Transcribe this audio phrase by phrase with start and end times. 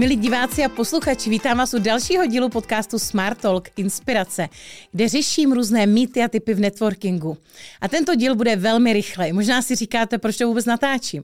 [0.00, 4.48] Milí diváci a posluchači, vítám vás u dalšího dílu podcastu Smart Talk Inspirace,
[4.92, 7.36] kde řeším různé mýty a typy v networkingu.
[7.80, 9.32] A tento díl bude velmi rychlej.
[9.32, 11.22] Možná si říkáte, proč to vůbec natáčím.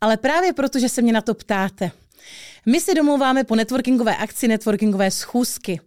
[0.00, 1.90] Ale právě proto, že se mě na to ptáte.
[2.66, 5.80] My si domluváme po networkingové akci networkingové schůzky.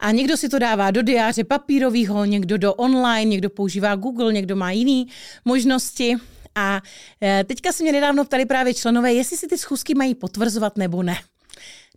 [0.00, 4.56] A někdo si to dává do diáře papírového, někdo do online, někdo používá Google, někdo
[4.56, 5.10] má jiné
[5.44, 6.16] možnosti.
[6.54, 6.80] A
[7.22, 11.02] e, teďka se mě nedávno ptali právě členové, jestli si ty schůzky mají potvrzovat nebo
[11.02, 11.16] ne.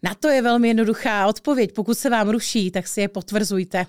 [0.03, 1.73] Na to je velmi jednoduchá odpověď.
[1.75, 3.85] Pokud se vám ruší, tak si je potvrzujte.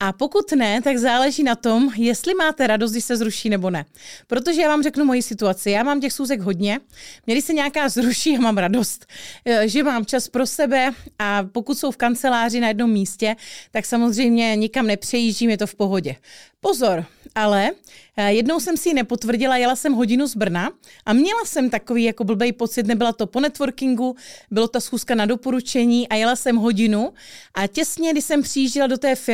[0.00, 3.84] A pokud ne, tak záleží na tom, jestli máte radost, když se zruší nebo ne.
[4.26, 5.70] Protože já vám řeknu moji situaci.
[5.70, 6.80] Já mám těch sůzek hodně.
[7.26, 9.06] Měli se nějaká zruší, já mám radost,
[9.44, 13.36] eh, že mám čas pro sebe a pokud jsou v kanceláři na jednom místě,
[13.70, 16.16] tak samozřejmě nikam nepřejíždím, je to v pohodě.
[16.60, 17.04] Pozor,
[17.34, 17.70] ale
[18.16, 20.70] eh, jednou jsem si ji nepotvrdila, jela jsem hodinu z Brna
[21.06, 24.16] a měla jsem takový jako blbej pocit, nebyla to po networkingu,
[24.50, 27.12] bylo ta schůzka na doporučení a jela jsem hodinu
[27.54, 29.33] a těsně, když jsem přijížděla do té firmy,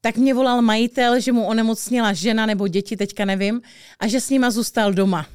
[0.00, 3.62] tak mě volal majitel, že mu onemocnila žena nebo děti, teďka nevím,
[4.00, 5.26] a že s nima zůstal doma.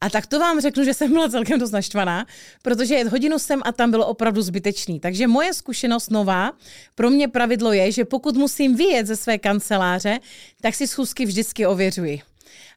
[0.00, 2.26] A tak to vám řeknu, že jsem byla celkem dost naštvaná,
[2.62, 5.00] protože jet hodinu sem a tam bylo opravdu zbytečný.
[5.00, 6.52] Takže moje zkušenost nová,
[6.94, 10.18] pro mě pravidlo je, že pokud musím vyjet ze své kanceláře,
[10.60, 12.20] tak si schůzky vždycky ověřuji.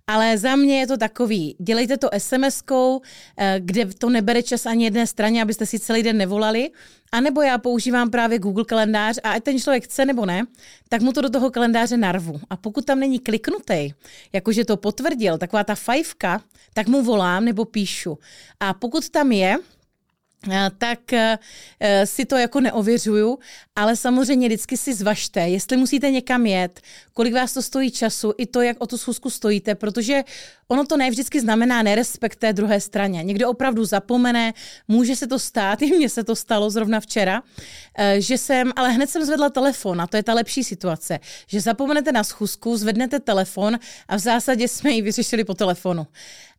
[0.08, 3.02] Ale za mě je to takový, dělejte to SMS-kou,
[3.38, 6.69] eh, kde to nebere čas ani jedné straně, abyste si celý den nevolali,
[7.11, 10.44] a nebo já používám právě Google kalendář a ať ten člověk chce nebo ne,
[10.89, 12.39] tak mu to do toho kalendáře narvu.
[12.50, 13.94] A pokud tam není kliknutý,
[14.33, 16.41] jakože to potvrdil, taková ta fajfka,
[16.73, 18.17] tak mu volám nebo píšu.
[18.59, 19.58] A pokud tam je,
[20.78, 21.38] tak eh,
[22.06, 23.39] si to jako neověřuju,
[23.75, 26.81] ale samozřejmě vždycky si zvažte, jestli musíte někam jet,
[27.14, 30.23] kolik vás to stojí času, i to, jak o tu schůzku stojíte, protože
[30.67, 33.23] ono to ne vždycky znamená nerespekt té druhé straně.
[33.23, 34.53] Někdo opravdu zapomene,
[34.88, 37.44] může se to stát, i mně se to stalo zrovna včera,
[37.97, 41.62] eh, že jsem, ale hned jsem zvedla telefon a to je ta lepší situace, že
[41.62, 46.07] zapomenete na schůzku, zvednete telefon a v zásadě jsme ji vyřešili po telefonu.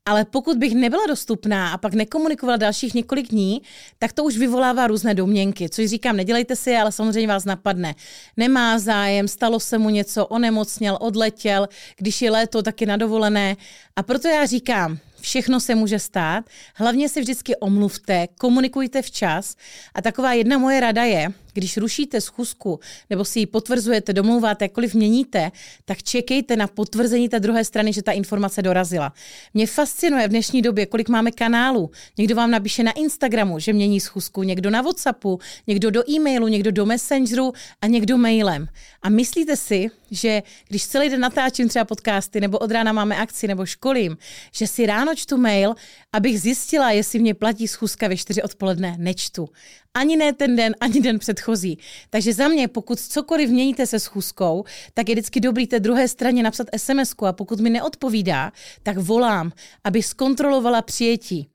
[0.07, 3.63] Ale pokud bych nebyla dostupná a pak nekomunikovala dalších několik dní,
[3.99, 7.95] tak to už vyvolává různé domněnky, což říkám, nedělejte si, ale samozřejmě vás napadne.
[8.37, 13.57] Nemá zájem, stalo se mu něco, onemocněl, odletěl, když je léto, taky na dovolené.
[13.97, 16.45] A proto já říkám, Všechno se může stát.
[16.75, 19.57] Hlavně se vždycky omluvte, komunikujte včas.
[19.95, 22.81] A taková jedna moje rada je, když rušíte schůzku
[23.11, 25.51] nebo si ji potvrzujete, domlouváte, jakkoliv měníte,
[25.85, 29.13] tak čekejte na potvrzení té druhé strany, že ta informace dorazila.
[29.55, 31.91] Mě fascinuje v dnešní době, kolik máme kanálů.
[32.19, 36.71] Někdo vám napíše na Instagramu, že mění schůzku, někdo na WhatsAppu, někdo do e-mailu, někdo
[36.71, 38.69] do Messengeru a někdo mailem.
[39.03, 43.49] A myslíte si, že když celý den natáčím třeba podcasty nebo od rána máme akci
[43.49, 44.17] nebo školím,
[44.53, 45.75] že si ráno čtu mail,
[46.13, 49.49] abych zjistila, jestli mě platí schůzka ve 4 odpoledne, nečtu.
[49.95, 51.79] Ani ne ten den, ani den předchozí.
[52.11, 54.65] Takže za mě, pokud cokoliv měníte se schůzkou,
[54.95, 59.53] tak je vždycky dobrý té druhé straně napsat sms a pokud mi neodpovídá, tak volám,
[59.85, 61.52] aby zkontrolovala přijetí.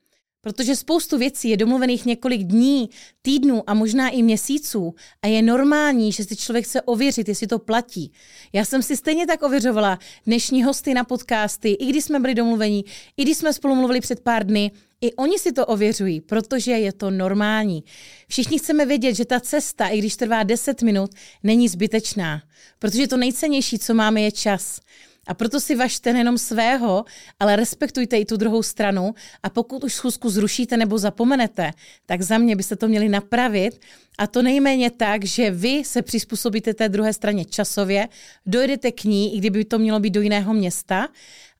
[0.48, 2.90] Protože spoustu věcí je domluvených několik dní,
[3.22, 7.60] týdnů a možná i měsíců a je normální, že si člověk chce ověřit, jestli to
[7.60, 8.12] platí.
[8.54, 12.84] Já jsem si stejně tak ověřovala dnešní hosty na podcasty, i když jsme byli domluveni,
[13.18, 14.72] i když jsme spolu mluvili před pár dny,
[15.02, 17.84] i oni si to ověřují, protože je to normální.
[18.28, 21.12] Všichni chceme vědět, že ta cesta, i když trvá 10 minut,
[21.44, 22.42] není zbytečná,
[22.80, 24.80] protože to nejcennější, co máme, je čas.
[25.28, 27.06] A proto si vašte nejenom svého,
[27.40, 29.16] ale respektujte i tu druhou stranu.
[29.44, 31.72] A pokud už schůzku zrušíte nebo zapomenete,
[32.06, 33.82] tak za mě byste to měli napravit.
[34.18, 38.08] A to nejméně tak, že vy se přizpůsobíte té druhé straně časově,
[38.46, 41.08] dojdete k ní, i kdyby to mělo být do jiného města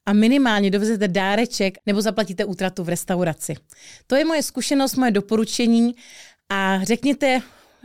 [0.06, 3.54] a minimálně dovezete dáreček nebo zaplatíte útratu v restauraci.
[4.06, 5.94] To je moje zkušenost, moje doporučení.
[6.48, 7.40] A řekněte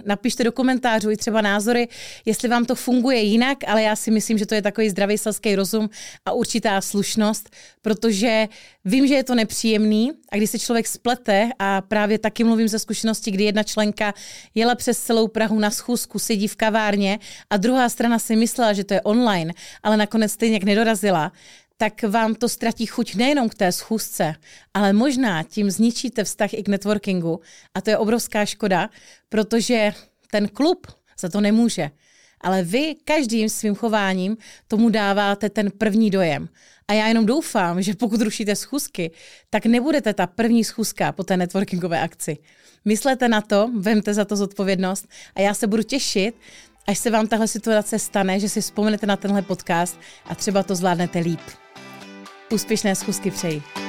[0.05, 1.87] napište do komentářů i třeba názory,
[2.25, 5.55] jestli vám to funguje jinak, ale já si myslím, že to je takový zdravý selský
[5.55, 5.89] rozum
[6.25, 7.49] a určitá slušnost,
[7.81, 8.47] protože
[8.85, 12.79] vím, že je to nepříjemný a když se člověk splete a právě taky mluvím ze
[12.79, 14.13] zkušenosti, kdy jedna členka
[14.55, 17.19] jela přes celou Prahu na schůzku, sedí v kavárně
[17.49, 19.53] a druhá strana si myslela, že to je online,
[19.83, 21.31] ale nakonec stejně nedorazila,
[21.77, 24.35] tak vám to ztratí chuť nejenom k té schůzce,
[24.73, 27.39] ale možná tím zničíte vztah i k networkingu.
[27.73, 28.89] A to je obrovská škoda,
[29.29, 29.93] protože
[30.31, 30.87] ten klub
[31.19, 31.91] za to nemůže.
[32.41, 34.37] Ale vy každým svým chováním
[34.67, 36.49] tomu dáváte ten první dojem.
[36.87, 39.11] A já jenom doufám, že pokud rušíte schůzky,
[39.49, 42.37] tak nebudete ta první schůzka po té networkingové akci.
[42.85, 46.35] Myslete na to, vemte za to zodpovědnost a já se budu těšit,
[46.87, 50.75] až se vám tahle situace stane, že si vzpomenete na tenhle podcast a třeba to
[50.75, 51.41] zvládnete líp.
[52.51, 53.82] Úspěšné schůzky přeji.